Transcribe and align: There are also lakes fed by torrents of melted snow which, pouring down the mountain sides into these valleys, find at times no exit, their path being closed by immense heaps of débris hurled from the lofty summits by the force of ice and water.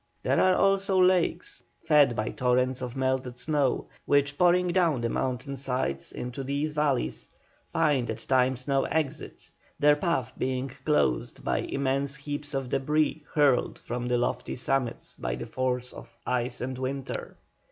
There 0.23 0.39
are 0.41 0.55
also 0.55 0.99
lakes 0.99 1.61
fed 1.83 2.15
by 2.15 2.29
torrents 2.29 2.81
of 2.81 2.95
melted 2.95 3.37
snow 3.37 3.85
which, 4.07 4.35
pouring 4.35 4.69
down 4.69 5.01
the 5.01 5.09
mountain 5.09 5.55
sides 5.55 6.11
into 6.11 6.43
these 6.43 6.73
valleys, 6.73 7.29
find 7.67 8.09
at 8.09 8.17
times 8.27 8.67
no 8.67 8.85
exit, 8.85 9.51
their 9.77 9.95
path 9.95 10.33
being 10.39 10.69
closed 10.85 11.43
by 11.43 11.59
immense 11.59 12.15
heaps 12.15 12.55
of 12.55 12.69
débris 12.69 13.21
hurled 13.31 13.77
from 13.77 14.07
the 14.07 14.17
lofty 14.17 14.55
summits 14.55 15.15
by 15.17 15.35
the 15.35 15.45
force 15.45 15.93
of 15.93 16.09
ice 16.25 16.61
and 16.61 16.79
water. 16.79 17.37